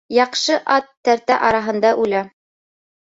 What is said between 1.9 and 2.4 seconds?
үлә.